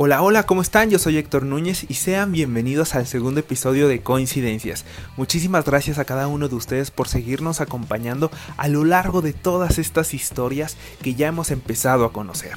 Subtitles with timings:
[0.00, 0.90] Hola, hola, ¿cómo están?
[0.90, 4.84] Yo soy Héctor Núñez y sean bienvenidos al segundo episodio de Coincidencias.
[5.16, 9.76] Muchísimas gracias a cada uno de ustedes por seguirnos acompañando a lo largo de todas
[9.80, 12.52] estas historias que ya hemos empezado a conocer.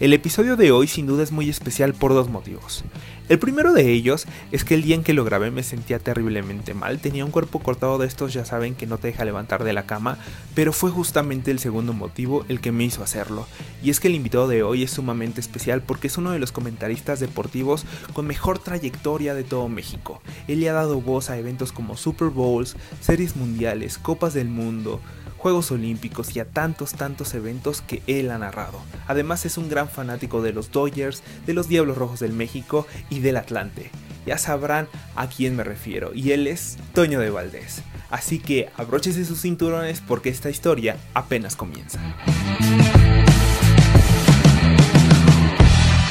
[0.00, 2.84] El episodio de hoy sin duda es muy especial por dos motivos.
[3.28, 6.72] El primero de ellos es que el día en que lo grabé me sentía terriblemente
[6.72, 9.72] mal, tenía un cuerpo cortado de estos ya saben que no te deja levantar de
[9.72, 10.16] la cama,
[10.54, 13.48] pero fue justamente el segundo motivo el que me hizo hacerlo,
[13.82, 16.52] y es que el invitado de hoy es sumamente especial porque es uno de los
[16.52, 20.22] comentaristas deportivos con mejor trayectoria de todo México.
[20.46, 25.00] Él le ha dado voz a eventos como Super Bowls, series mundiales, Copas del Mundo,
[25.38, 28.80] Juegos Olímpicos y a tantos tantos eventos que él ha narrado.
[29.06, 33.20] Además es un gran fanático de los Dodgers, de los Diablos Rojos del México y
[33.20, 33.92] del Atlante.
[34.26, 37.84] Ya sabrán a quién me refiero y él es Toño de Valdés.
[38.10, 42.00] Así que abróchese sus cinturones porque esta historia apenas comienza.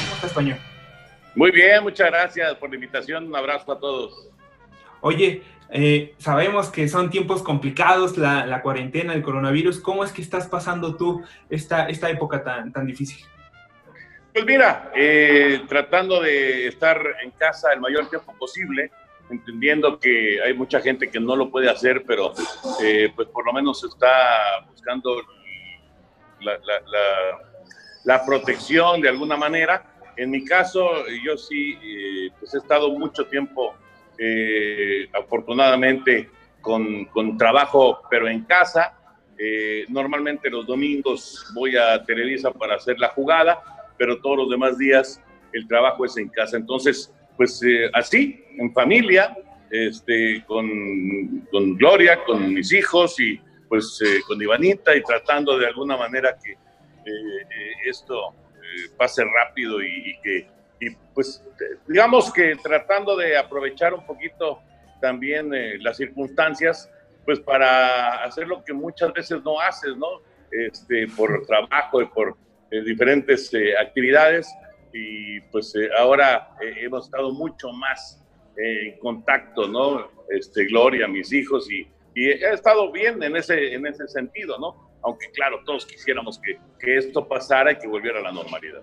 [0.04, 0.58] ¿Cómo estás, Toño?
[1.36, 3.28] Muy bien, muchas gracias por la invitación.
[3.28, 4.30] Un abrazo a todos.
[5.02, 9.80] Oye, eh, sabemos que son tiempos complicados, la, cuarentena, el coronavirus.
[9.80, 13.26] ¿Cómo es que estás pasando tú esta, esta época tan, tan difícil?
[14.34, 18.92] Pues mira, eh, tratando de estar en casa el mayor tiempo posible,
[19.30, 22.34] entendiendo que hay mucha gente que no lo puede hacer, pero
[22.82, 25.22] eh, pues por lo menos está buscando
[26.40, 26.60] la,
[28.06, 29.84] la, protección de alguna manera.
[30.16, 30.88] En mi caso,
[31.24, 33.76] yo sí, pues he estado mucho tiempo
[34.20, 36.30] eh, afortunadamente
[36.62, 38.94] con, con, trabajo, pero en casa.
[39.38, 43.62] Eh, normalmente los domingos voy a Televisa para hacer la jugada,
[43.98, 45.22] pero todos los demás días
[45.54, 46.58] el trabajo es en casa.
[46.58, 49.38] Entonces, pues eh, así, en familia,
[49.70, 55.98] este, con, con, Gloria, con mis hijos y pues con Ivanita y tratando de alguna
[55.98, 56.56] manera que
[57.86, 58.34] esto
[58.98, 61.44] pase rápido y, y que y pues
[61.88, 64.62] digamos que tratando de aprovechar un poquito
[65.02, 66.90] también eh, las circunstancias,
[67.26, 70.22] pues para hacer lo que muchas veces no haces, ¿no?
[70.52, 72.38] Este, por trabajo y por
[72.72, 74.48] eh, diferentes eh, actividades.
[74.94, 78.24] Y pues ahora hemos estado mucho más
[78.56, 80.10] en contacto, ¿no?
[80.30, 84.90] Este, Gloria, mis hijos, y, y he estado bien en ese, en ese sentido, ¿no?
[85.04, 88.82] Aunque claro, todos quisiéramos que, que esto pasara y que volviera a la normalidad.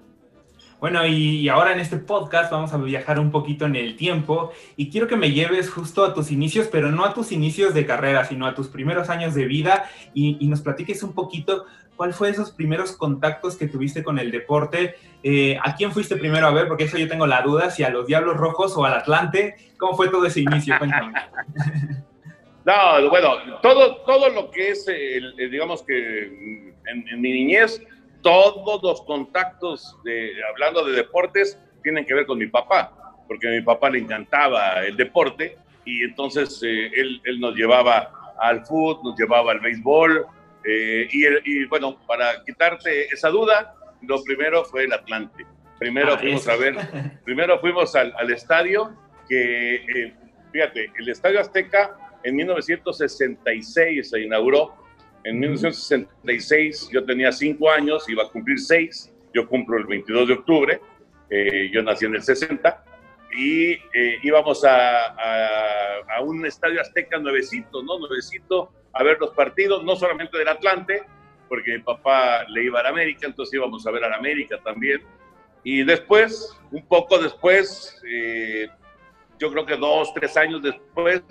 [0.81, 4.91] Bueno, y, ahora en este podcast vamos a viajar un poquito en el tiempo y
[4.91, 8.25] quiero que me lleves justo a tus inicios, pero no a tus inicios de carrera,
[8.25, 11.65] sino a tus primeros años de vida y, nos platiques un poquito
[11.97, 14.97] cuál fue esos primeros contactos que tuviste con el deporte.
[15.23, 16.69] Eh, ¿A quién fuiste primero a ver?
[16.69, 19.57] Porque eso yo tengo la duda, si a los Diablos Rojos o al Atlante.
[19.79, 20.77] ¿Cómo fue todo ese inicio?
[20.79, 21.13] Cuéntame.
[22.65, 24.87] No, bueno, todo, todo lo que es,
[25.51, 27.81] digamos que en, en mi niñez,
[28.25, 33.51] todos los contactos, de, hablando de deportes, tienen que ver con mi papá, porque a
[33.51, 39.11] mi papá le encantaba el deporte y entonces eh, él, él, nos llevaba al fútbol,
[39.11, 40.27] nos llevaba al béisbol
[40.65, 45.45] eh, y, y, bueno, para quitarte esa duda, lo primero fue el Atlante.
[45.79, 46.77] Primero ah, fuimos a ver,
[47.25, 48.97] primero fuimos al, al estadio
[49.29, 50.15] que, eh,
[50.51, 54.75] fíjate, el Estadio Azteca en 1966 se inauguró
[55.25, 60.35] en 1966 yo tenía cinco años, iba a cumplir seis, yo cumplo el 22 de
[60.35, 60.81] octubre,
[61.31, 62.85] eh, yo nací en el 60,
[63.37, 65.07] y eh, íbamos a,
[66.07, 67.99] a, un estadio azteca nuevecito, ¿no?
[67.99, 71.03] Nuevecito, a ver los partidos, no solamente del Atlante,
[71.49, 74.61] porque mi papá le iba a la América, entonces íbamos a ver a la América
[74.63, 75.03] también.
[75.65, 78.69] Y después, un poco después, eh,
[79.39, 81.23] yo creo que dos, tres años después,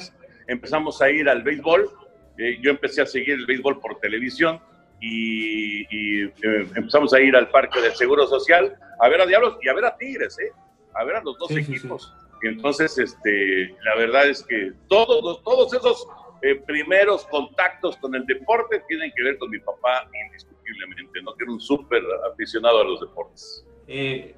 [0.48, 1.90] empezamos a ir al béisbol
[2.38, 4.60] eh, yo empecé a seguir el béisbol por televisión
[5.00, 5.84] y,
[6.24, 6.34] eh,
[6.76, 9.86] empezamos a ir al Parque del Seguro Social a ver a Diablos y a ver
[9.86, 10.52] a Tigres, ¿eh?
[10.94, 12.14] a ver a los dos equipos.
[12.42, 16.08] Entonces, este, la verdad es que todos, todos esos
[16.42, 21.34] eh, primeros contactos con el deporte tienen que ver con mi papá indiscutiblemente, ¿no?
[21.36, 22.02] que era un súper
[22.32, 23.66] aficionado a los deportes.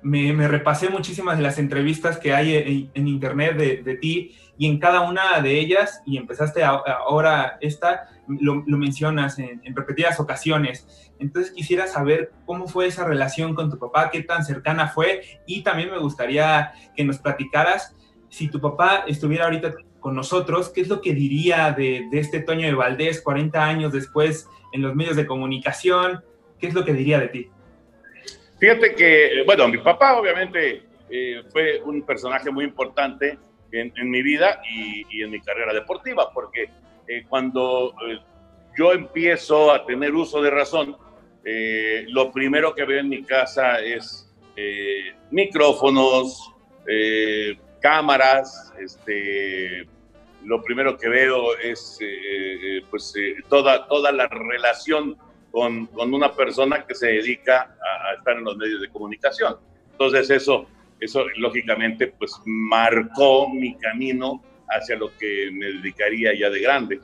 [0.02, 4.80] Me, repasé muchísimas de las entrevistas que hay en, internet de, de ti y en
[4.80, 11.12] cada una de ellas, y empezaste ahora esta, lo, mencionas en, repetidas ocasiones.
[11.20, 15.64] Entonces quisiera saber cómo fue esa relación con tu papá, qué tan cercana fue, y
[15.64, 17.96] también me gustaría que nos platicaras
[18.30, 22.68] si tu papá estuviera ahorita con nosotros, ¿qué es lo que diría de, este Toño
[22.68, 26.24] de Valdés 40 años después en los medios de comunicación?
[26.60, 27.50] ¿Qué es lo que diría de ti?
[28.66, 33.38] Fíjate que, bueno, mi papá obviamente eh, fue un personaje muy importante
[33.72, 36.72] en, mi vida y, en mi carrera deportiva, porque
[37.08, 38.18] eh, cuando eh,
[38.76, 40.98] yo empiezo a tener uso de razón,
[41.44, 46.52] eh, lo primero que veo en mi casa es eh, micrófonos,
[46.88, 49.86] eh, cámaras, este,
[50.44, 53.14] lo primero que veo es eh, pues
[53.48, 55.16] toda, toda la relación
[55.56, 59.56] con, con, una persona que se dedica a, estar en los medios de comunicación.
[59.90, 60.68] Entonces eso,
[61.00, 67.00] eso lógicamente pues marcó mi camino hacia lo que me dedicaría ya de grande.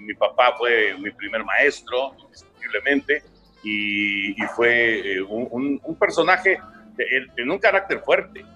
[0.00, 3.22] mi papá fue mi primer maestro, indiscutiblemente,
[3.62, 6.58] y, fue eh, un, un, personaje
[6.96, 8.46] de, un carácter fuerte.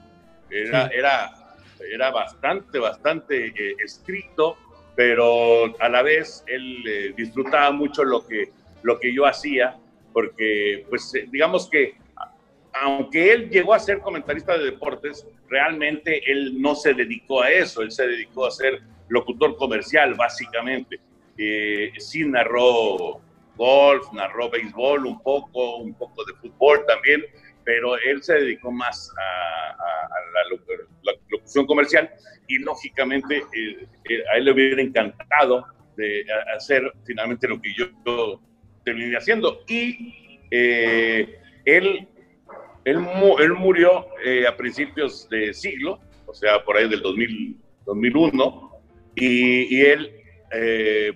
[0.48, 1.30] Era, era,
[1.92, 4.56] era bastante, bastante eh, estricto,
[4.96, 9.76] pero a la vez él eh, disfrutaba mucho lo que, lo que yo hacía,
[10.12, 11.94] porque, pues, digamos que
[12.72, 17.82] aunque él llegó a ser comentarista de deportes, realmente él no se dedicó a eso,
[17.82, 21.00] él se dedicó a ser locutor comercial, básicamente.
[21.36, 23.20] Eh, sí narró
[23.56, 27.24] golf, narró béisbol un poco, un poco de fútbol también,
[27.64, 29.76] pero él se dedicó más a,
[30.32, 32.10] la, locución comercial
[32.48, 35.66] y lógicamente eh, eh, a él le hubiera encantado
[35.96, 36.24] de
[36.56, 38.40] hacer finalmente lo que yo,
[38.92, 39.62] terminé haciendo.
[39.68, 40.14] Y
[40.50, 42.08] eh, él,
[42.84, 43.06] él,
[43.38, 44.06] él, murió
[44.48, 47.56] a principios de siglo, o sea, por ahí del 2000,
[47.86, 48.82] 2001,
[49.16, 50.12] y, y él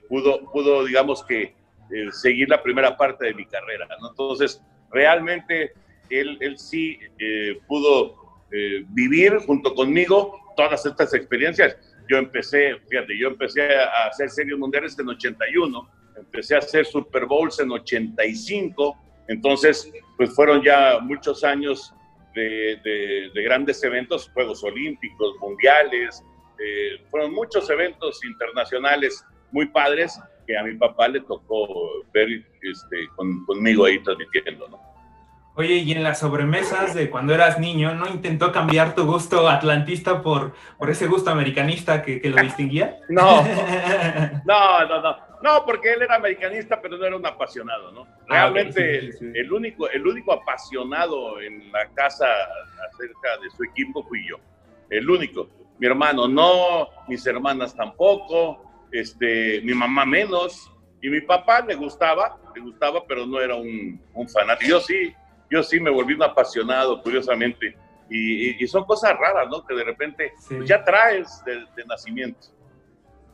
[0.08, 1.54] pudo, pudo, digamos que,
[1.90, 3.86] eh, seguir la primera parte de mi carrera.
[4.00, 4.10] ¿no?
[4.10, 4.60] Entonces,
[4.90, 5.72] realmente
[6.08, 8.16] él, él sí eh, pudo
[8.50, 11.76] eh, vivir junto conmigo todas estas experiencias.
[12.08, 17.26] Yo empecé, fíjate, yo empecé a hacer series mundiales en 81, empecé a hacer Super
[17.26, 18.96] Bowls en 85,
[19.28, 21.94] entonces, pues fueron ya muchos años
[22.34, 22.78] de,
[23.32, 26.22] de, grandes eventos, Juegos Olímpicos, Mundiales,
[27.10, 31.68] fueron muchos eventos internacionales muy padres que a mi papá le tocó
[32.12, 32.28] ver
[32.60, 33.08] este,
[33.46, 34.94] conmigo ahí transmitiendo, ¿no?
[35.56, 40.20] Oye, y en las sobremesas de cuando eras niño, ¿no intentó cambiar tu gusto atlantista
[40.20, 42.98] por, por ese gusto americanista que, que lo distinguía?
[43.08, 43.42] No,
[44.44, 48.06] no, no, no, no, porque él era americanista, pero no era un apasionado, ¿no?
[48.30, 52.26] Ah, Realmente El, único, el único apasionado en la casa
[52.88, 54.36] acerca de su equipo fui yo,
[54.88, 55.50] el único.
[55.78, 62.38] Mi hermano no, mis hermanas tampoco, este, mi mamá menos, y mi papá le gustaba,
[62.54, 64.70] le gustaba, pero no era un, un fanático.
[64.70, 65.14] Yo sí,
[65.50, 67.76] yo sí me volví un apasionado, curiosamente,
[68.08, 69.66] y, son cosas raras, ¿no?
[69.66, 72.48] Que de repente pues, ya traes de, nacimiento.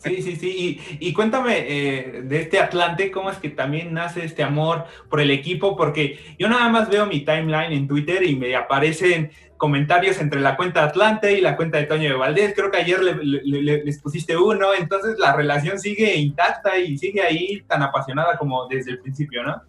[0.00, 0.80] Sí, sí, sí.
[0.98, 5.30] Y, cuéntame eh, de este Atlante, ¿cómo es que también nace este amor por el
[5.30, 5.76] equipo?
[5.76, 10.56] Porque yo nada más veo mi timeline en Twitter y me aparecen comentarios entre la
[10.56, 12.54] cuenta Atlante y la cuenta de Toño de Valdés.
[12.56, 17.82] Creo que ayer les pusiste uno, entonces la relación sigue intacta y sigue ahí tan
[17.82, 19.62] apasionada como desde el principio, ¿no?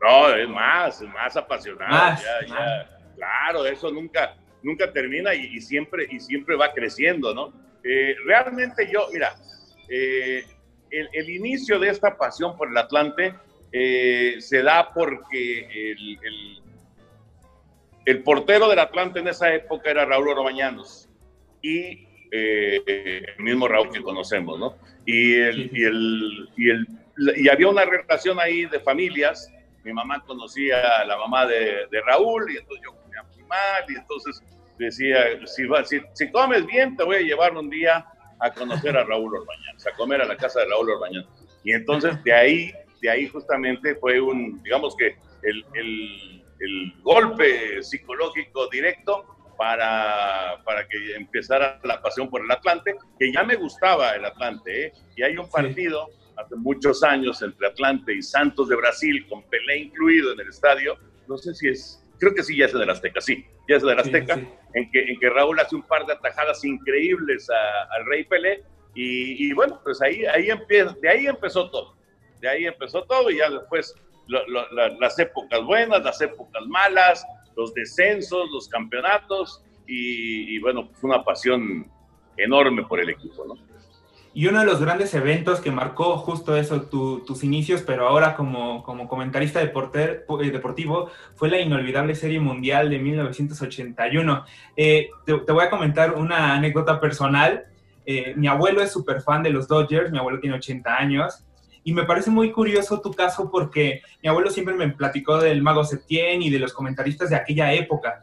[0.00, 2.16] No, es más, es más apasionada.
[3.16, 7.52] Claro, eso nunca, nunca termina y, siempre, y siempre va creciendo, ¿no?
[7.82, 9.34] Eh, realmente yo, mira,
[9.88, 10.44] eh,
[10.90, 13.34] el, inicio de esta pasión por el Atlante
[13.72, 16.62] eh, se da porque el
[18.06, 21.08] el portero del Atlante en esa época era Raúl Oromañanos
[21.60, 22.80] y eh,
[23.36, 24.76] el mismo Raúl que conocemos, ¿no?
[25.04, 26.86] Y, el, y, el, y, el,
[27.36, 29.52] y había una relación ahí de familias.
[29.84, 33.84] Mi mamá conocía a la mamá de, de Raúl y entonces yo comía muy mal
[33.88, 34.42] y entonces
[34.78, 38.06] decía, si, si, si, comes bien, te voy a llevar un día
[38.40, 41.28] a conocer a Raúl Orbañanos, a comer a la casa de Raúl Orbañanos.
[41.64, 47.82] Y entonces de ahí, de ahí justamente fue un, digamos que el, el el golpe
[47.82, 49.24] psicológico directo
[49.58, 54.86] para, para que empezara la pasión por el Atlante, que ya me gustaba el Atlante,
[54.86, 54.92] ¿eh?
[55.16, 59.78] y hay un partido hace muchos años entre Atlante y Santos de Brasil, con Pelé
[59.78, 63.20] incluido en el estadio, no sé si es, creo que sí, ya es el Azteca,
[63.20, 64.40] sí, ya es el Azteca,
[64.74, 68.62] En, que, en que Raúl hace un par de atajadas increíbles al Rey Pelé,
[68.94, 71.96] y, y, bueno, pues ahí, ahí empieza, de ahí empezó todo,
[72.40, 73.94] de ahí empezó todo, y ya después
[74.98, 77.24] las épocas buenas, las épocas malas,
[77.56, 81.90] los descensos, los campeonatos y, bueno, pues una pasión
[82.36, 83.54] enorme por el equipo, ¿no?
[84.36, 88.82] Y uno de los grandes eventos que marcó justo eso, tus inicios, pero ahora como,
[88.82, 89.72] como comentarista eh,
[90.52, 94.44] deportivo, fue la inolvidable Serie Mundial de 1981.
[94.76, 97.64] Eh, te, voy a comentar una anécdota personal.
[98.04, 101.42] Eh, mi abuelo es súper fan de los Dodgers, mi abuelo tiene 80 años,
[101.82, 105.82] y me parece muy curioso tu caso porque mi abuelo siempre me platicó del mago
[105.82, 108.22] Septién y de los comentaristas de aquella época.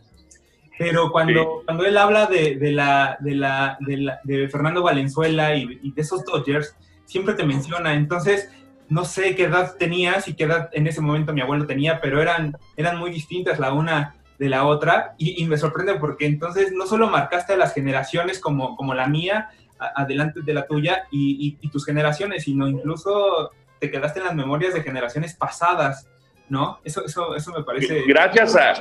[0.78, 3.78] Pero cuando, cuando él habla de, de la, de, la,
[4.24, 6.76] de, Fernando Valenzuela y, de esos Dodgers,
[7.06, 7.94] siempre te menciona.
[7.94, 8.50] Entonces,
[8.90, 12.22] no sé qué edad tenías y qué edad en ese momento mi abuelo tenía, pero
[12.22, 13.60] eran, eran muy distintas.
[13.60, 17.74] La una de la otra y, me sorprende porque entonces no solo marcaste a las
[17.74, 19.50] generaciones como, como la mía,
[19.96, 24.82] adelante de la tuya y, tus generaciones, sino incluso te quedaste en las memorias de
[24.82, 26.08] generaciones pasadas,
[26.50, 26.80] ¿no?
[26.84, 28.04] Eso, eso, eso me parece...
[28.08, 28.74] Gracias a,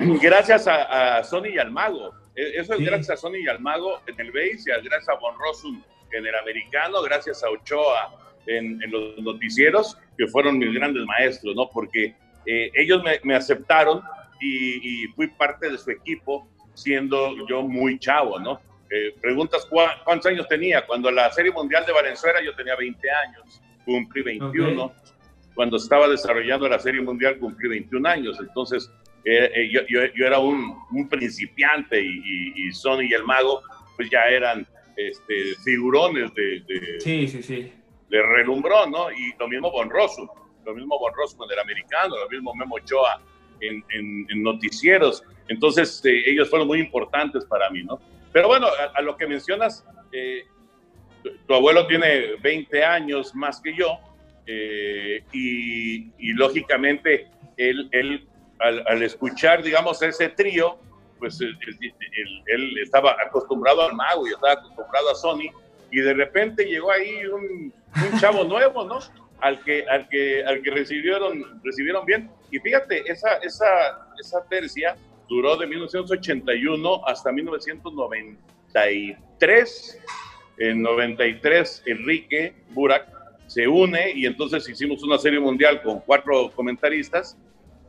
[0.22, 2.12] gracias a, Sony y al Mago.
[2.34, 5.38] E, eso es gracias a Sony y al Mago en el base, gracias a Von
[5.38, 8.14] Rossum en el americano, gracias a Ochoa
[8.46, 11.68] en, los noticieros, que fueron mis grandes maestros, ¿no?
[11.70, 12.14] Porque
[12.46, 14.02] eh, ellos me, aceptaron
[14.40, 18.60] y, fui parte de su equipo siendo yo muy chavo, ¿no?
[18.90, 20.84] Eh, preguntas cuántos años tenía.
[20.84, 24.92] Cuando la Serie Mundial de Valenzuela yo tenía 20 años, cumplí 21.
[25.54, 28.38] Cuando estaba desarrollando la Serie Mundial cumplí 21 años.
[28.40, 28.90] Entonces
[29.24, 33.62] eh, yo, yo, era un, un principiante y, y, Sony y el Mago
[33.96, 34.66] pues ya eran
[34.96, 36.62] este, figurones de,
[36.98, 37.72] sí, sí, sí.
[38.08, 39.12] de relumbrón, ¿no?
[39.12, 40.28] Y lo mismo Bonroso,
[40.64, 43.22] lo mismo Bonroso con el americano, lo mismo Memo Ochoa
[43.60, 45.22] en, en, noticieros.
[45.48, 48.00] Entonces, eh, ellos fueron muy importantes para mí, ¿no?
[48.32, 50.44] Pero bueno, a, lo que mencionas, eh,
[51.46, 53.98] tu, abuelo tiene 20 años más que yo
[54.46, 58.26] eh, y, y, lógicamente él, él
[58.58, 60.78] al, al, escuchar, digamos, ese trío,
[61.22, 61.56] pues él,
[62.82, 65.52] estaba acostumbrado al mago y estaba acostumbrado a Sony,
[65.92, 67.72] y de repente llegó ahí un,
[68.18, 68.98] chavo nuevo, ¿no?
[69.40, 72.28] Al que, al que, al que recibieron, recibieron bien.
[72.50, 74.96] Y fíjate, esa, esa, esa tercia
[75.28, 80.00] duró de 1981 hasta 1993.
[80.58, 83.08] En 93, Enrique Burak
[83.52, 87.36] se une y entonces hicimos una serie mundial con cuatro comentaristas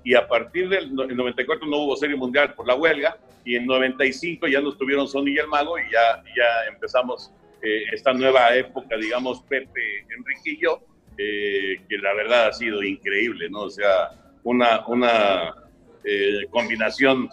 [0.04, 4.48] y a partir del 94 no hubo serie mundial por la huelga y en 95
[4.48, 8.98] ya nos tuvieron Sony y el Mago y ya, ya empezamos eh, esta nueva época,
[8.98, 10.82] digamos, Pepe, Enrique y yo,
[11.18, 13.62] eh, que la verdad ha sido increíble, ¿no?
[13.62, 14.10] O sea,
[14.44, 15.56] una, una
[16.04, 17.30] eh, combinación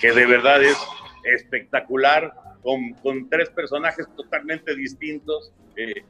[0.00, 0.78] que de verdad es
[1.24, 5.52] espectacular, con, con tres personajes totalmente distintos,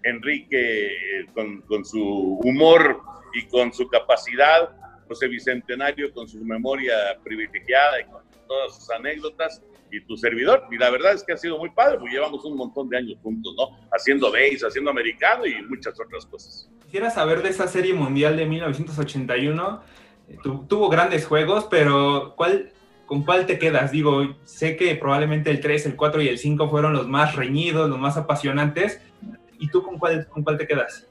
[0.03, 0.91] Enrique
[1.35, 3.01] con, con su humor
[3.35, 4.71] y con su capacidad,
[5.09, 10.65] José Bicentenario con su memoria privilegiada y con todas sus anécdotas y tu servidor.
[10.71, 13.19] Y la verdad es que ha sido muy padre, porque llevamos un montón de años
[13.23, 13.79] juntos, ¿no?
[13.93, 16.69] Haciendo base, haciendo americano y muchas otras cosas.
[16.85, 19.83] Quisiera saber de esa serie mundial de 1981.
[20.29, 20.37] Eh,
[20.69, 22.73] tuvo grandes juegos, pero ¿cuál,
[23.13, 23.93] ¿con cuál te quedas?
[23.93, 27.91] Digo, sé que probablemente el 3, el 4 y el 5 fueron los más reñidos,
[27.91, 29.03] los más apasionantes.
[29.59, 31.07] ¿Y tú con cuál, con cuál te quedas?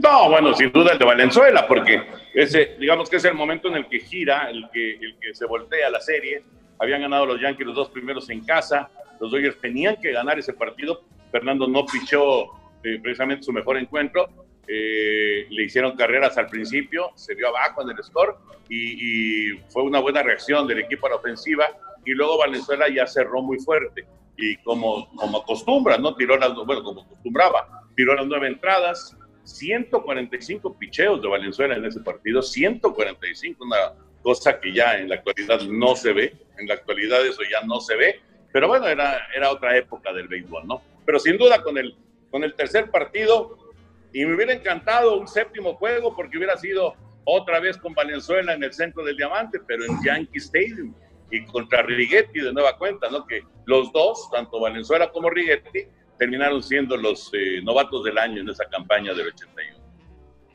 [0.00, 2.02] No, bueno, sin duda el de Valenzuela, porque
[2.34, 5.46] ese, digamos que es el momento en el que gira, el que, el que se
[5.46, 6.42] voltea la serie.
[6.80, 10.52] Habían ganado los Yankees los dos primeros en casa, los Dodgers tenían que ganar ese
[10.52, 11.04] partido.
[11.30, 12.46] Fernando no pichó
[12.82, 14.28] eh, precisamente su mejor encuentro,
[14.72, 18.36] eh, le hicieron carreras al principio, se vio abajo en el score
[18.68, 21.66] y, y, fue una buena reacción del equipo a la ofensiva
[22.04, 26.14] y luego Valenzuela ya cerró muy fuerte y como, como acostumbra, ¿no?
[26.14, 32.00] Tiró las, bueno, como acostumbraba, tiró las nueve entradas, 145 picheos de Valenzuela en ese
[32.00, 33.76] partido, 145, una
[34.22, 37.80] cosa que ya en la actualidad no se ve, en la actualidad eso ya no
[37.80, 38.20] se ve,
[38.52, 40.82] pero bueno, era, era otra época del béisbol, ¿no?
[41.04, 41.96] Pero sin duda con el,
[42.30, 43.58] con el tercer partido,
[44.12, 48.64] y me hubiera encantado un séptimo juego porque hubiera sido otra vez con Valenzuela en
[48.64, 50.94] el centro del diamante, pero en Yankee Stadium
[51.30, 53.26] y contra Righetti de nueva cuenta, ¿no?
[53.26, 55.86] Que los dos, tanto Valenzuela como Righetti,
[56.18, 59.80] terminaron siendo los eh, novatos del año en esa campaña del 81.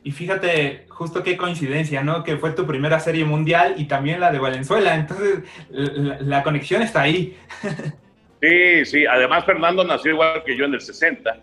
[0.04, 2.24] Y fíjate, justo qué coincidencia, ¿no?
[2.24, 4.94] Que fue tu primera serie mundial y también la de Valenzuela.
[4.94, 5.40] Entonces,
[5.72, 7.38] la, conexión está ahí.
[8.42, 9.06] Sí, sí.
[9.08, 11.36] Además, Fernando nació igual que yo en el 60.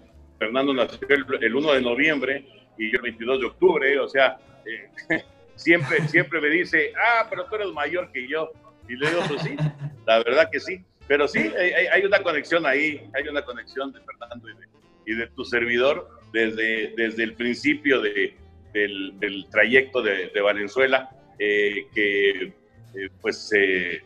[0.42, 2.44] Fernando nació el, 1 de noviembre
[2.76, 3.98] y yo el 22 de octubre.
[4.00, 5.22] O sea, eh,
[5.54, 8.50] siempre, siempre me dice, ah, pero tú eres mayor que yo.
[8.88, 9.56] Y le digo, pues sí,
[10.04, 10.84] la verdad que sí.
[11.06, 14.48] Pero sí, hay, una conexión ahí, hay una conexión de Fernando
[15.06, 18.36] y de, tu servidor desde, desde el principio de,
[18.72, 23.50] del, trayecto de, Valenzuela, eh, que eh, pues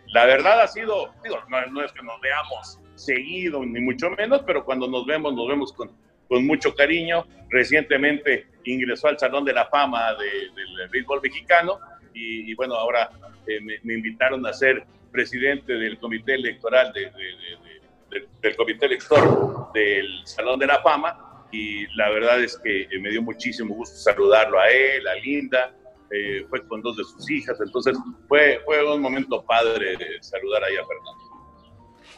[0.09, 4.65] la verdad ha sido, digo, no, es que nos veamos seguido, ni mucho menos, pero
[4.65, 5.91] cuando nos vemos, nos vemos con,
[6.29, 7.27] con mucho cariño.
[7.51, 11.79] Recientemente ingresó al Salón de la Fama del béisbol mexicano
[12.13, 13.11] y, bueno, ahora
[13.47, 20.67] me, me, invitaron a ser presidente del comité electoral del comité elector del Salón de
[20.67, 25.07] la Fama y la verdad es que eh, me dio muchísimo gusto saludarlo a él,
[25.07, 25.75] a Linda,
[26.11, 27.97] eh, fue con dos de sus hijas, entonces
[28.29, 31.26] fue, fue un momento padre de saludar ahí a Fernando.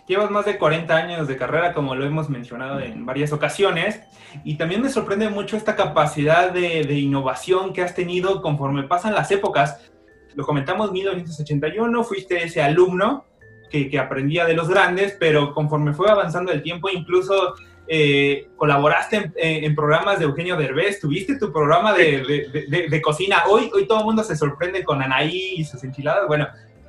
[0.07, 4.01] Llevas más de 40 años de carrera, como lo hemos mencionado en varias ocasiones,
[4.45, 9.15] y también me sorprende mucho esta capacidad de, de innovación que has tenido conforme pasan
[9.15, 9.91] las épocas
[10.39, 13.25] lo comentamos, 1981, fuiste ese alumno
[13.69, 17.55] que, que aprendía de los grandes, pero conforme fue avanzando el tiempo, incluso
[17.89, 23.43] eh, colaboraste en, programas de Eugenio Derbez, tuviste tu programa de, de, cocina.
[23.49, 26.29] Hoy, hoy todo el mundo se sorprende con Anaí y sus enchiladas.
[26.29, 26.47] Bueno,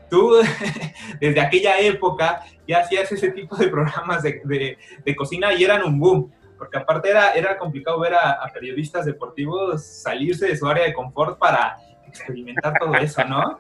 [0.10, 0.34] tú
[1.20, 4.78] desde aquella época ya hacías ese tipo de programas de,
[5.16, 10.48] cocina y eran un boom, porque aparte era, era complicado ver a, periodistas deportivos salirse
[10.48, 13.60] de su área de confort para experimentar todo eso, ¿no?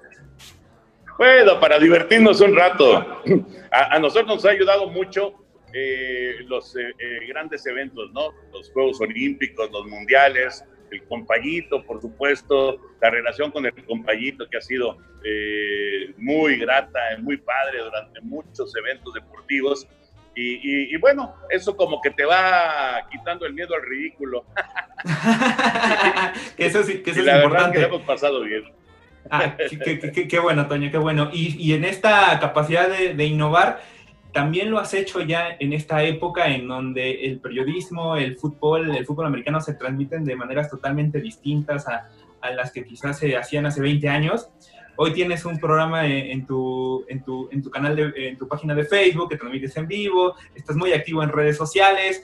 [1.17, 3.05] Bueno, para divertirnos un rato.
[3.71, 5.33] A, nosotros nos ha ayudado mucho
[5.73, 8.31] eh, los eh, eh, grandes eventos, ¿no?
[8.53, 14.57] Los Juegos Olímpicos, los Mundiales, el compayito, por supuesto, la relación con el compayito que
[14.57, 19.87] ha sido eh, muy grata, muy padre durante muchos eventos deportivos.
[20.41, 24.45] Y, bueno, eso como que te va quitando el miedo al ridículo.
[26.57, 28.63] eso sí, que eso la verdad que hemos pasado bien.
[29.29, 31.29] Ah, qué, bueno, Toño, qué bueno.
[31.33, 33.81] Y, en esta capacidad de, de innovar,
[34.31, 39.05] también lo has hecho ya en esta época en donde el periodismo, el fútbol, el
[39.05, 42.09] fútbol americano se transmiten de maneras totalmente distintas a,
[42.41, 44.49] a las que quizás se hacían hace 20 años.
[44.95, 48.75] Hoy tienes un programa en, tu, en, tu, en tu canal, de, en tu página
[48.75, 52.23] de Facebook que transmites en vivo, estás muy activo en redes sociales.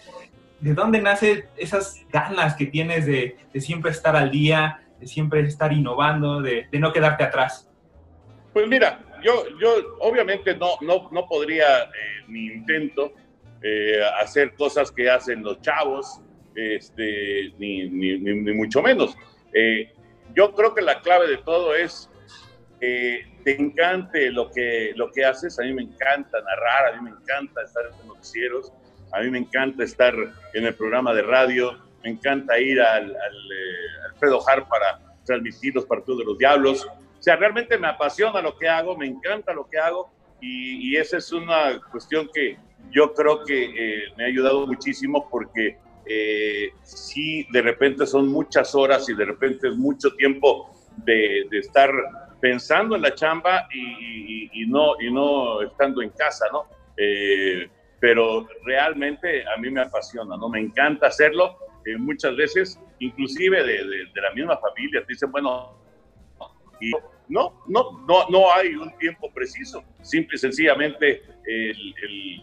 [0.59, 5.39] ¿De dónde nacen esas ganas que tienes de, de, siempre estar al día, de siempre
[5.41, 7.69] estar innovando, de, de no quedarte atrás?
[8.51, 11.89] Pues mira, yo, yo obviamente no, no, no podría, eh,
[12.27, 13.11] ni intento,
[13.63, 16.21] eh, hacer cosas que hacen los chavos,
[16.55, 19.17] este, ni, ni, ni, mucho menos.
[19.51, 19.91] Eh,
[20.35, 22.09] yo creo que la clave de todo es
[22.79, 25.59] que te encante lo que, lo que haces.
[25.59, 28.71] A mí me encanta narrar, a mí me encanta estar en los noticieros,
[29.11, 30.13] a mí me encanta estar
[30.53, 35.85] en el programa de radio, me encanta ir al, al Alfredo Har para transmitir los
[35.85, 36.87] partidos de los Diablos
[37.21, 40.11] sea, realmente me apasiona lo que hago, me encanta lo que hago
[40.41, 42.57] y, esa es una cuestión que
[42.91, 48.75] yo creo que eh, me ha ayudado muchísimo porque eh, sí, de repente son muchas
[48.75, 51.91] horas y de repente es mucho tiempo de, estar
[52.39, 56.65] pensando en la chamba y, no, y no estando en casa, ¿no?
[56.97, 57.67] Eh,
[57.99, 60.47] pero realmente a mí me apasiona, ¿no?
[60.47, 61.57] Me encanta hacerlo.
[61.97, 65.75] muchas veces, inclusive de, de, la misma familia, te dicen, bueno,
[66.79, 66.91] y
[67.27, 69.83] no, no, no, no hay un tiempo preciso.
[70.01, 71.21] Simple y sencillamente,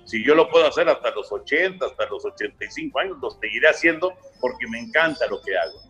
[0.04, 4.14] si yo lo puedo hacer hasta los 80, hasta los 85 años, lo seguiré haciendo
[4.40, 5.80] porque me encanta lo que hago.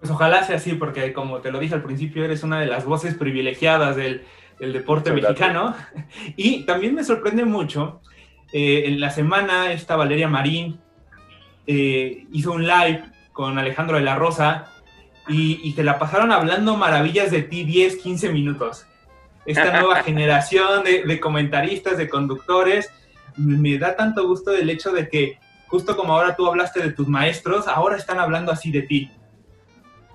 [0.00, 2.84] Pues ojalá sea así, porque como te lo dije al principio, eres una de las
[2.84, 4.24] voces privilegiadas del,
[4.58, 5.74] deporte mexicano.
[6.36, 8.00] Y también me sorprende mucho,
[8.52, 10.80] eh, en la semana esta Valeria Marín
[11.66, 14.72] eh, hizo un live con Alejandro de la Rosa
[15.28, 18.86] y, te la pasaron hablando maravillas de ti 10, 15 minutos.
[19.46, 22.92] Esta nueva generación de, comentaristas, de conductores,
[23.36, 27.08] me da tanto gusto del hecho de que, justo como ahora tú hablaste de tus
[27.08, 29.10] maestros, ahora están hablando así de ti.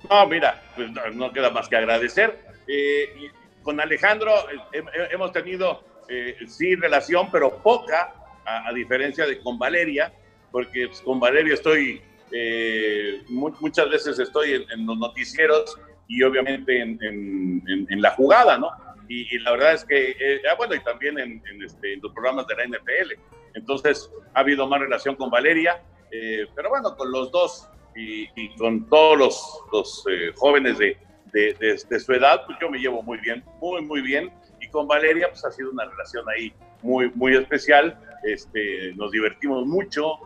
[0.10, 2.46] No, mira, pues no, queda más que agradecer.
[2.67, 3.32] Eh,
[3.63, 4.32] con Alejandro
[4.72, 8.13] eh, hemos tenido, eh, sí, relación, pero poca,
[8.46, 10.13] a, diferencia de con Valeria,
[10.52, 18.02] porque pues, con Valeria estoy eh, muchas veces estoy en, los noticieros y obviamente en,
[18.02, 18.70] la jugada, ¿no?
[19.10, 21.18] Y, la verdad es que, eh, ah, bueno, y también
[21.63, 23.13] este, en, los programas de la NFL.
[23.54, 28.88] Entonces, ha habido más relación con Valeria, eh, pero bueno, con los dos y, con
[28.90, 30.98] todos los, los jóvenes de,
[31.32, 34.32] de, su edad, pues yo me llevo muy bien, muy, muy bien.
[34.60, 37.98] Y con Valeria, pues ha sido una relación ahí muy, muy especial.
[38.24, 40.20] Este, nos divertimos mucho,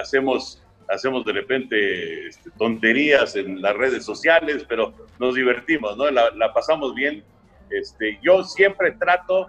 [0.00, 6.10] hacemos hacemos de repente este, tonterías en las redes sociales, pero nos divertimos, ¿no?
[6.10, 7.22] La, pasamos bien.
[7.70, 9.46] Este, yo siempre trato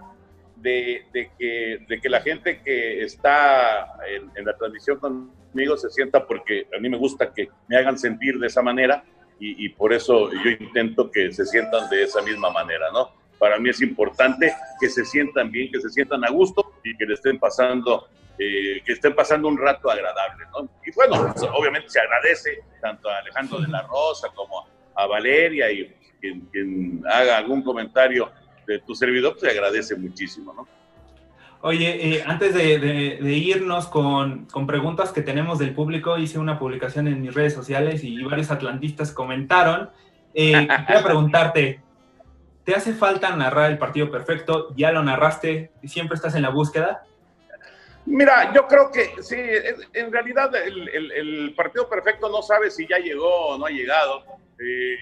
[0.56, 3.94] de, que, de, que, la gente que está
[4.36, 8.38] en, la transmisión conmigo se sienta porque a mí me gusta que me hagan sentir
[8.38, 9.02] de esa manera
[9.38, 13.10] y, y, por eso yo intento que se sientan de esa misma manera, ¿no?
[13.38, 17.06] Para mí es importante que se sientan bien, que se sientan a gusto y que
[17.06, 18.08] le estén pasando
[18.42, 20.66] eh, que estén pasando un rato agradable, ¿no?
[20.82, 25.70] Y bueno, pues, obviamente se agradece tanto a Alejandro de la Rosa como a Valeria
[25.70, 28.30] y quien, haga algún comentario
[28.66, 30.66] de tu servidor, pues se agradece muchísimo, ¿no?
[31.60, 37.08] Oye, eh, antes de, irnos con, con, preguntas que tenemos del público, hice una publicación
[37.08, 39.90] en mis redes sociales y varios atlantistas comentaron.
[40.32, 41.82] Eh, quería preguntarte,
[42.70, 44.72] ¿te hace falta narrar el partido perfecto?
[44.76, 45.72] ¿Ya lo narraste?
[45.82, 47.02] y ¿Siempre estás en la búsqueda?
[48.06, 49.34] Mira, yo creo que sí,
[49.92, 54.22] en realidad el, partido perfecto no sabe si ya llegó o no ha llegado.
[54.60, 54.94] Eh,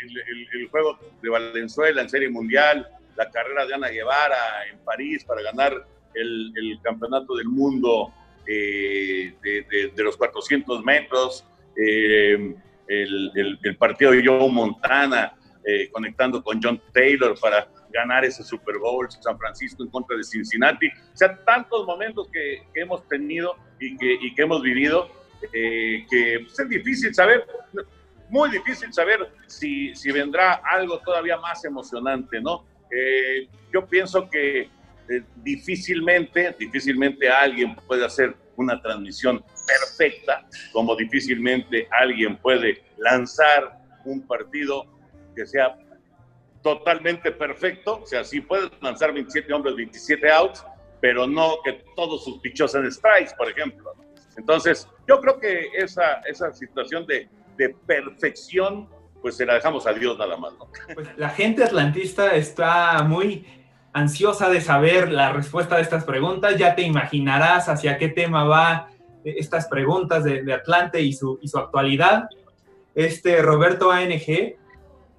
[0.54, 5.42] el, juego de Valenzuela en Serie Mundial, la carrera de Ana Guevara en París para
[5.42, 5.74] ganar
[6.14, 8.14] el, campeonato del mundo
[8.46, 11.44] eh, de, los 400 metros,
[11.76, 12.54] eh,
[12.86, 15.34] el, partido de Joe Montana
[15.68, 20.24] eh, conectando con John Taylor para ganar ese Super Bowl San Francisco en contra de
[20.24, 20.88] Cincinnati.
[20.88, 25.10] O sea, tantos momentos que, hemos tenido y que, y que hemos vivido
[25.52, 27.46] que pues, es difícil saber,
[28.28, 32.66] muy difícil saber si, si vendrá algo todavía más emocionante, ¿no?
[32.90, 34.62] Eh, yo pienso que
[35.08, 44.26] eh, difícilmente, difícilmente alguien puede hacer una transmisión perfecta, como difícilmente alguien puede lanzar un
[44.26, 44.97] partido
[45.38, 45.78] que sea
[46.62, 50.64] totalmente perfecto, o sea, sí puede lanzar 27 hombres, 27 outs,
[51.00, 53.92] pero no que todos sus pichos en strikes, por ejemplo.
[54.36, 58.88] Entonces, yo creo que esa, esa situación de, de perfección
[59.22, 60.52] pues se la dejamos a Dios nada más.
[60.58, 60.68] ¿no?
[60.94, 63.46] Pues la gente atlantista está muy
[63.92, 66.56] ansiosa de saber la respuesta de estas preguntas.
[66.56, 68.88] Ya te imaginarás hacia qué tema va
[69.24, 72.28] estas preguntas de, Atlante y su, y su actualidad.
[72.94, 74.56] Este Roberto ANG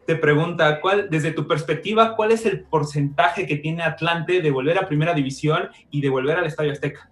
[0.09, 4.79] te pregunta, ¿cuál, desde tu perspectiva, cuál es el porcentaje que tiene Atlante de volver
[4.79, 7.11] a Primera División y de volver al Estadio Azteca?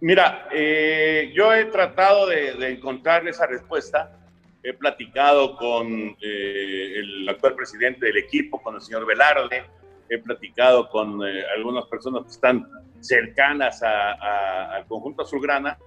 [0.00, 4.18] Mira, eh, yo he tratado de, encontrar esa respuesta.
[4.60, 9.62] He platicado con eh, el actual presidente del equipo, con el señor Velarde.
[10.08, 12.68] He platicado con eh, algunas personas que están
[12.98, 15.78] cercanas al conjunto azulgrana.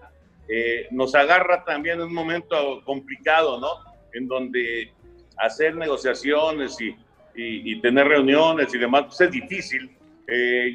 [0.92, 3.87] nos agarra también un momento complicado, ¿no?
[4.14, 4.92] En donde
[5.38, 6.96] hacer negociaciones y,
[7.82, 9.96] tener reuniones y demás pues es difícil.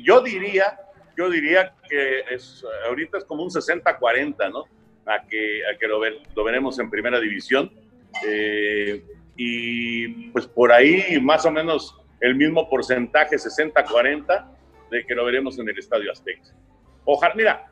[0.05, 0.79] yo diría
[1.17, 4.65] yo diría que es, ahorita es como un 60-40, ¿no?
[5.07, 6.01] A que, a que lo,
[6.35, 7.71] lo, veremos en primera división.
[8.27, 9.05] Eh,
[9.37, 14.47] y pues por ahí más o menos el mismo porcentaje, 60-40,
[14.91, 16.55] de que lo veremos en el Estadio Azteca.
[17.05, 17.67] Ojalá, mira,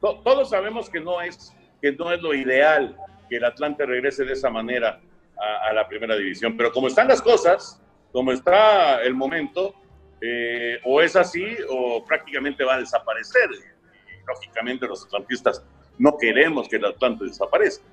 [0.00, 2.96] todos sabemos que no, es, que no es lo ideal
[3.28, 5.00] que el Atlante regrese de esa manera
[5.38, 7.80] a, a la primera división, pero como están las cosas,
[8.12, 9.74] como está el momento,
[10.20, 13.48] eh, o es así o prácticamente va a desaparecer.
[13.52, 13.78] Y,
[14.26, 15.64] lógicamente los atlantistas
[15.96, 17.84] no queremos que el Atlante desaparezca.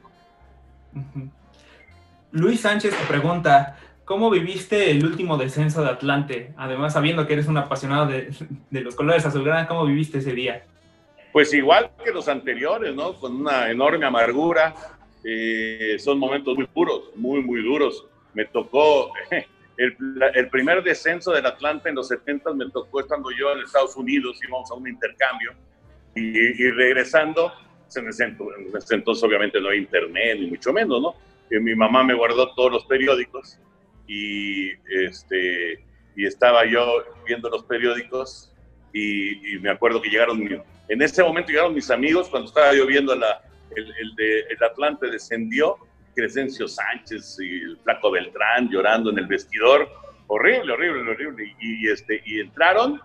[2.31, 6.53] Luis Sánchez te pregunta, ¿cómo viviste el último descenso de Atlante?
[6.57, 8.31] Además, sabiendo que eres un apasionado de,
[8.69, 10.65] los colores azulgrana, ¿cómo viviste ese día?
[11.31, 13.13] Pues igual que los anteriores, ¿no?
[13.13, 14.75] Con una enorme amargura.
[15.27, 18.05] Eh, son momentos muy puros, muy, muy duros.
[18.35, 19.11] Me tocó
[19.77, 24.39] el, primer descenso del Atlanta en los 70 me tocó estando yo en Estados Unidos,
[24.47, 25.53] íbamos a un intercambio
[26.13, 27.51] y, regresando,
[27.95, 28.35] en ese,
[28.91, 31.15] entonces obviamente no hay internet ni mucho menos, ¿no?
[31.49, 33.59] Y mi mamá me guardó todos los periódicos
[34.07, 35.83] y, este,
[36.15, 38.53] y estaba yo viendo los periódicos
[38.93, 43.13] y, me acuerdo que llegaron, en ese momento llegaron mis amigos cuando estaba yo viendo
[43.15, 43.41] la,
[43.75, 45.77] el, el, de, el Atlante descendió
[46.15, 49.87] Crescencio Sánchez y el Flaco Beltrán llorando en el vestidor.
[50.27, 51.55] Horrible, horrible, horrible.
[51.59, 52.99] Y, este, y entraron,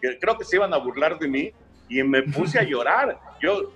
[0.00, 1.52] creo que se iban a burlar de mí,
[1.88, 3.18] y me puse a llorar.
[3.40, 3.72] Yo,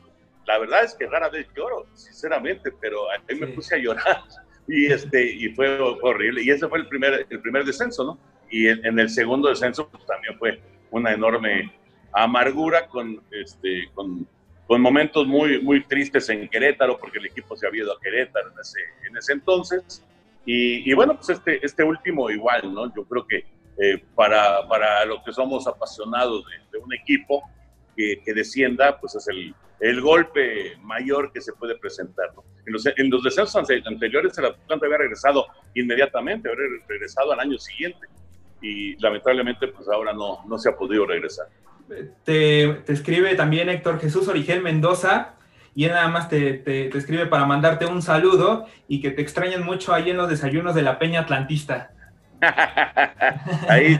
[0.46, 4.22] la verdad es que rara vez lloro, sinceramente, pero ahí me puse a llorar.
[4.66, 6.42] Y, este, y fue horrible.
[6.42, 8.18] Y ese fue el primer, el primer descenso, ¿no?
[8.50, 10.60] Y en, el segundo descenso pues, también fue
[10.90, 11.72] una enorme
[12.12, 14.26] amargura con, este, con
[14.70, 18.52] con momentos muy, muy tristes en Querétaro, porque el equipo se había ido a Querétaro
[18.52, 20.06] en ese, en ese entonces.
[20.46, 22.86] Y, bueno, pues este, este último igual, ¿no?
[22.94, 23.44] Yo creo que
[23.82, 27.42] eh, para, para los que somos apasionados de, un equipo
[27.96, 32.32] que, que, descienda, pues es el, el golpe mayor que se puede presentar.
[32.36, 32.44] ¿no?
[32.64, 37.58] En, los, en los descensos anteriores el Atlante había regresado inmediatamente, había regresado al año
[37.58, 38.06] siguiente
[38.62, 41.48] y lamentablemente pues ahora no, no se ha podido regresar
[42.24, 45.34] te, escribe también Héctor Jesús Origel Mendoza
[45.74, 49.94] y él nada más te, escribe para mandarte un saludo y que te extrañan mucho
[49.94, 51.92] ahí en los desayunos de la Peña Atlantista.
[53.68, 53.98] ahí,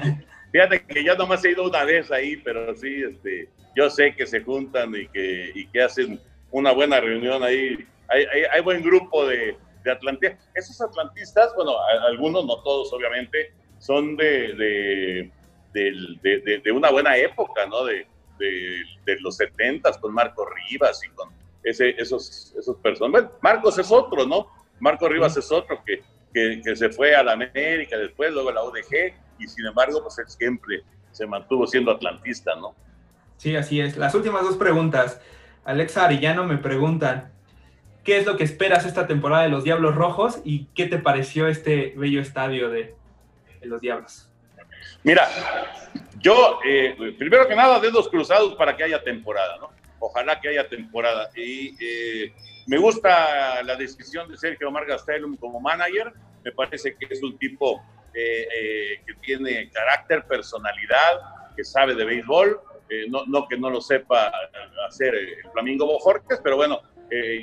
[0.50, 4.26] fíjate que yo nomás he ido una vez ahí, pero sí, este, yo sé que
[4.26, 7.86] se juntan y que, y que hacen una buena reunión ahí.
[8.08, 10.48] Hay, hay, buen grupo de, de atlantistas.
[10.54, 11.72] Esos atlantistas, bueno,
[12.08, 15.30] algunos, no todos obviamente, son de,
[16.72, 17.84] una buena época, ¿no?
[17.84, 18.06] De,
[19.20, 21.28] los 70 con Marco Rivas y con
[21.62, 23.24] ese, esos, esos personas.
[23.42, 24.46] Marcos es otro, ¿no?
[24.78, 26.02] Marco Rivas es otro que,
[26.32, 30.18] que, se fue a la América, después luego a la UDG, y sin embargo, pues
[30.18, 32.74] él siempre se mantuvo siendo atlantista, ¿no?
[33.36, 33.96] Sí, así es.
[33.96, 35.20] Las últimas dos preguntas.
[35.64, 37.32] Alexa Arillano me preguntan,
[38.04, 41.46] ¿qué es lo que esperas esta temporada de los Diablos Rojos y qué te pareció
[41.48, 42.94] este bello estadio de,
[43.62, 44.29] los Diablos.
[45.02, 45.28] Mira,
[46.20, 49.70] yo, eh, primero que nada, dedos cruzados para que haya temporada, ¿no?
[49.98, 51.30] Ojalá que haya temporada.
[51.34, 52.34] Y eh,
[52.66, 56.12] me gusta la decisión de Sergio Omar Gastelum como manager.
[56.44, 57.82] Me parece que es un tipo
[58.12, 61.20] eh, que tiene carácter, personalidad,
[61.56, 62.60] que sabe de béisbol.
[63.08, 64.30] no, no, que no lo sepa
[64.86, 66.82] hacer el Flamingo Bojorques, pero bueno,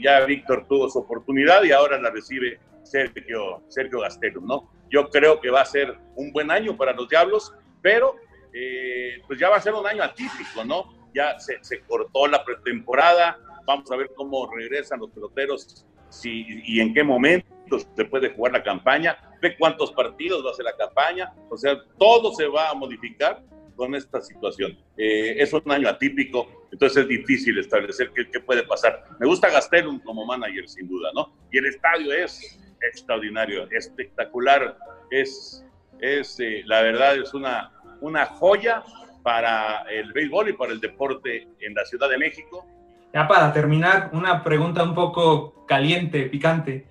[0.01, 4.76] ya Víctor tuvo su oportunidad y ahora la recibe Sergio, Sergio Gastelum, ¿no?
[4.89, 8.15] Yo creo que va a ser un buen año para los Diablos, pero
[8.53, 10.93] eh, pues ya va a ser un año atípico, ¿no?
[11.13, 16.93] Ya se, cortó la pretemporada, vamos a ver cómo regresan los peloteros si, y en
[16.93, 17.47] qué momento
[17.95, 21.77] se puede jugar la campaña, ve cuántos partidos va a ser la campaña, o sea,
[21.97, 23.43] todo se va a modificar
[23.75, 24.77] con esta situación.
[24.97, 29.03] Eh, es un año atípico, entonces es difícil establecer qué, qué, puede pasar.
[29.19, 31.33] Me gusta Gastelum como manager, sin duda, ¿no?
[31.51, 34.77] Y el estadio es extraordinario, espectacular.
[35.11, 35.65] Es,
[35.99, 38.83] es eh, la verdad, es una, una joya
[39.23, 42.65] para el béisbol y para el deporte en la Ciudad de México.
[43.13, 46.87] Ya para terminar, una pregunta un poco caliente, picante.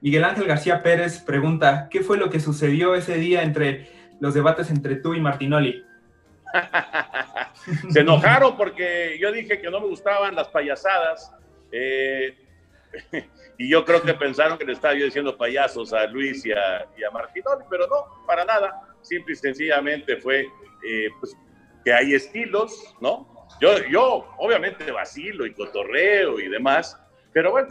[0.00, 3.88] Miguel Ángel García Pérez pregunta, ¿qué fue lo que sucedió ese día entre
[4.20, 5.82] los debates entre tú y Martinoli?
[7.90, 11.32] Se enojaron porque yo dije que no me gustaban las payasadas.
[11.72, 12.36] Eh,
[13.58, 16.86] y yo creo que pensaron que le estaba yo diciendo payasos a Luis y a,
[16.96, 18.80] y a Martinoli, pero no, para nada.
[19.02, 20.46] Simple y sencillamente fue
[20.86, 21.36] eh, pues,
[21.84, 23.28] que hay estilos, ¿no?
[23.60, 26.98] Yo, yo obviamente vacilo y cotorreo y demás,
[27.32, 27.68] pero bueno,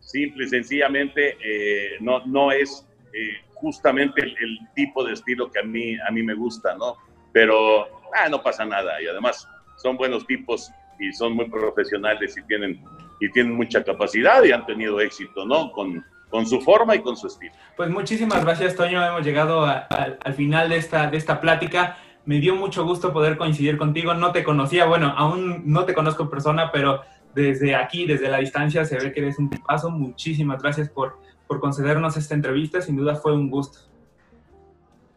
[0.00, 5.58] simple y sencillamente eh, no, no es eh, justamente el, el, tipo de estilo que
[5.58, 6.96] a mí, a mí me gusta, ¿no?
[7.32, 9.46] Pero ah, no pasa nada y además
[9.76, 12.82] son buenos tipos y son muy profesionales y tienen
[13.20, 15.70] y tienen mucha capacidad y han tenido éxito, ¿no?
[15.72, 17.52] Con, con su forma y con su estilo.
[17.76, 19.04] Pues muchísimas gracias, Toño.
[19.04, 21.98] Hemos llegado a, a, al final de esta, de esta plática.
[22.24, 24.14] Me dio mucho gusto poder coincidir contigo.
[24.14, 27.02] No te conocía, bueno, aún no te conozco en persona, pero
[27.34, 29.90] desde aquí, desde la distancia, se ve que eres un tipazo.
[29.90, 32.80] Muchísimas gracias por, por concedernos esta entrevista.
[32.80, 33.80] Sin duda fue un gusto.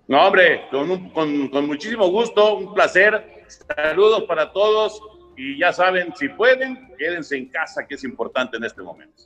[0.08, 3.46] No, hombre, con, un, con, con muchísimo gusto, un placer.
[3.76, 5.02] Saludos para todos
[5.36, 9.24] y ya saben, si pueden, quédense en casa, que es importante en este momento.